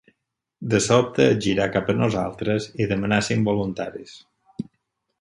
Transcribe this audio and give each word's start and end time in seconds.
De 0.71 0.79
sobte 0.85 1.27
es 1.33 1.37
girà 1.47 1.69
cap 1.77 1.93
a 1.95 1.97
nosaltres 2.01 2.69
i 2.85 2.91
demanà 2.95 3.23
cinc 3.31 3.49
voluntaris 3.53 4.21